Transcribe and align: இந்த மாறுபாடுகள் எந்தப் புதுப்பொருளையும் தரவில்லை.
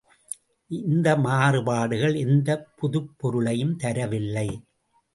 இந்த 0.71 1.15
மாறுபாடுகள் 1.17 2.15
எந்தப் 2.15 2.67
புதுப்பொருளையும் 2.75 3.75
தரவில்லை. 3.75 4.49